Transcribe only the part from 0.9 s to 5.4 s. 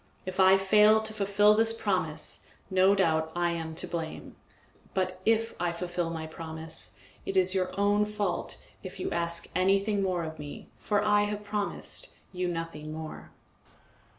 to fulfil this promise, no doubt I am to blame; but